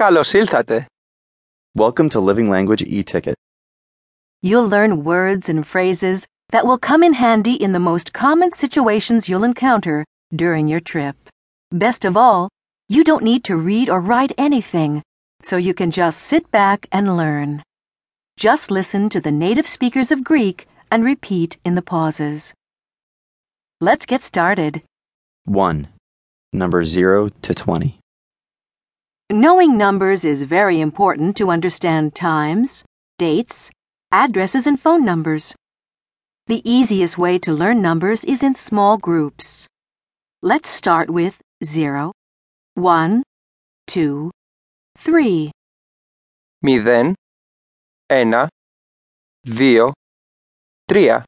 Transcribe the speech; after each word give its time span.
Καλώς 0.00 0.32
ήλθατε. 0.32 0.86
Welcome 1.78 2.08
to 2.08 2.20
Living 2.20 2.48
Language 2.48 2.82
eTicket. 2.98 3.32
You'll 4.40 4.68
learn 4.76 5.04
words 5.04 5.48
and 5.50 5.66
phrases 5.66 6.26
that 6.52 6.64
will 6.64 6.78
come 6.78 7.02
in 7.02 7.12
handy 7.12 7.54
in 7.64 7.72
the 7.72 7.86
most 7.90 8.14
common 8.14 8.50
situations 8.50 9.28
you'll 9.28 9.50
encounter 9.52 9.98
during 10.34 10.68
your 10.68 10.80
trip. 10.80 11.16
Best 11.84 12.02
of 12.06 12.16
all, 12.16 12.48
you 12.88 13.04
don't 13.04 13.28
need 13.30 13.42
to 13.44 13.64
read 13.70 13.90
or 13.90 14.00
write 14.00 14.32
anything, 14.48 15.02
so 15.48 15.54
you 15.58 15.74
can 15.74 15.90
just 15.90 16.18
sit 16.30 16.50
back 16.50 16.80
and 16.96 17.18
learn. 17.22 17.62
Just 18.46 18.70
listen 18.70 19.10
to 19.10 19.20
the 19.20 19.36
native 19.46 19.68
speakers 19.76 20.10
of 20.10 20.24
Greek 20.32 20.58
and 20.90 21.04
repeat 21.04 21.58
in 21.66 21.74
the 21.74 21.88
pauses. 21.92 22.54
Let's 23.82 24.06
get 24.06 24.22
started. 24.22 24.82
1. 25.44 25.88
Number 26.54 26.86
0 26.86 27.28
to 27.42 27.52
20. 27.54 27.99
Knowing 29.32 29.78
numbers 29.78 30.24
is 30.24 30.42
very 30.42 30.80
important 30.80 31.36
to 31.36 31.50
understand 31.50 32.16
times, 32.16 32.82
dates, 33.16 33.70
addresses, 34.10 34.66
and 34.66 34.80
phone 34.80 35.04
numbers. 35.04 35.54
The 36.48 36.60
easiest 36.68 37.16
way 37.16 37.38
to 37.38 37.52
learn 37.52 37.80
numbers 37.80 38.24
is 38.24 38.42
in 38.42 38.56
small 38.56 38.98
groups. 38.98 39.68
Let's 40.42 40.68
start 40.68 41.08
with 41.08 41.38
0, 41.62 42.10
1, 42.74 43.22
2, 43.86 44.32
3. 44.98 45.52
0, 46.66 47.14
ena, 48.10 48.48
dio, 49.44 49.92
tria. 50.88 51.24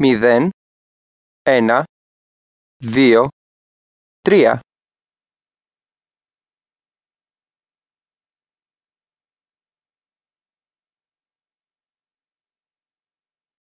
Μηδέν, 0.00 0.50
ένα, 1.42 1.84
δύο, 2.84 3.28
τρία. 4.20 4.60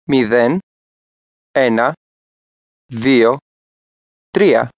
Μηδέν, 0.08 0.60
ένα, 1.52 1.94
δύο, 2.94 3.38
τρία. 4.30 4.70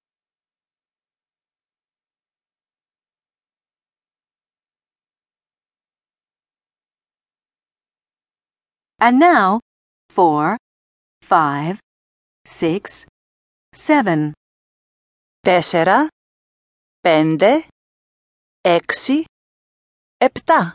And 9.00 9.20
now, 9.20 9.60
4, 10.16 10.56
5, 11.28 11.77
6, 12.48 13.05
7. 13.77 14.33
τέσσερα, 15.41 16.06
πέντε, 17.01 17.67
έξι, 18.61 19.25
επτά. 20.19 20.75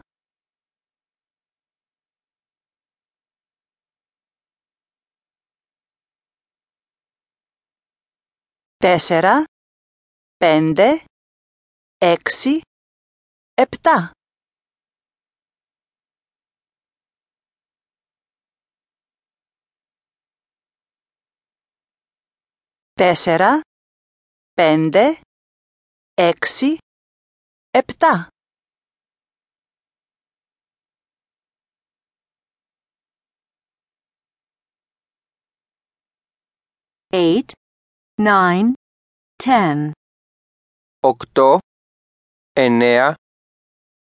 Τέσσερα, 8.77 9.43
πέντε, 10.37 11.03
έξι, 11.97 12.61
επτά. 13.53 14.16
Τέσσερα, 22.97 23.59
πέντε, 24.53 25.21
έξι, 26.13 26.77
επτά. 27.71 28.27
eight, 37.09 37.51
nine, 38.21 38.73
ten. 39.43 39.91
Οκτώ, 40.99 41.57
εννέα, 42.53 43.13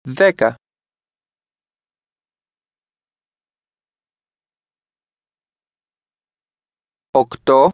δέκα. 0.07 0.55
Οκτώ, 7.11 7.69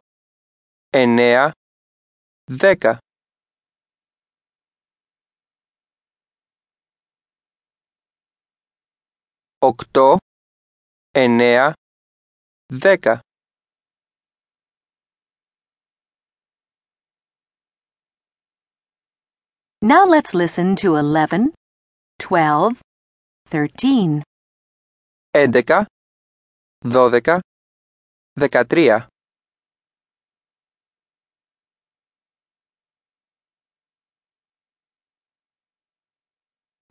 εννέα, 0.97 1.51
δέκα. 2.51 2.99
Οκτώ, 9.59 10.17
εννέα, 11.11 11.73
δέκα. 12.73 13.21
Now 19.85 20.07
let's 20.07 20.33
listen 20.35 20.77
to 20.77 20.97
11, 20.97 21.53
12, 22.19 22.79
13. 23.51 24.21
έντεκα, 25.31 25.87
δώδεκα, 26.85 27.41
δεκατρία. 28.33 29.07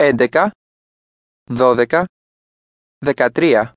έντεκα, 0.06 0.52
δώδεκα, 1.50 2.06
δεκατρία. 2.98 3.74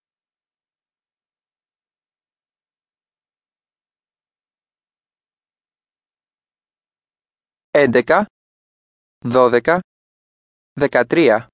έντεκα, 7.71 8.27
δώδεκα, 9.25 9.81
δεκατρία. 10.73 11.49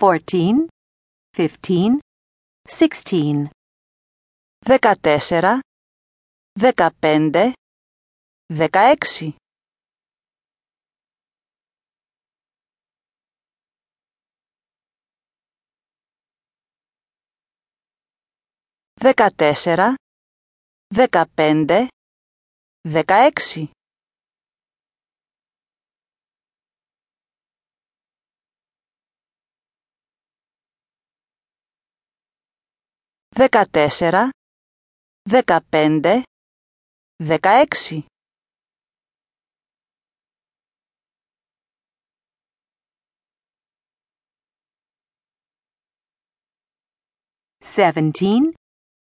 Fourteen, 0.00 0.66
fifteen, 1.36 1.98
sixteen. 2.68 3.46
Δεκατέσσερα, 4.58 5.58
δεκαπέντε, 6.59 7.53
δεκαέξι. 8.53 9.35
Δεκατέσσερα, 18.93 19.93
δεκαπέντε, 20.93 21.87
δεκαέξι. 22.89 23.71
Δεκατέσσερα, 33.35 34.29
δεκαπέντε, 35.29 36.23
δεκαέξι. 37.15 38.05
seventeen, 47.75 48.53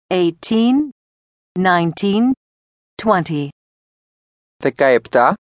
eighteen, 0.07 0.89
nineteen, 1.59 2.31
twenty. 3.03 3.47
δεκαεπτά, 4.63 5.33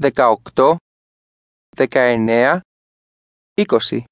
δεκαοκτώ, 0.00 0.76
δεκαεννέα, 1.76 2.60
είκοσι. 3.54 4.04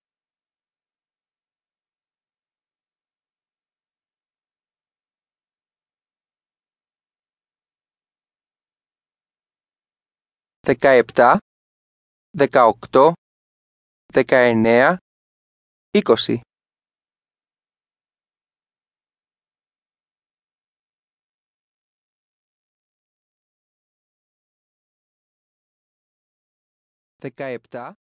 Δεκαεπτά, 10.68 11.38
δεκαοκτώ, 12.36 13.12
δεκαεννέα, 14.12 14.96
είκοσι. 15.90 16.40
Δεκαεπτά. 27.16 27.94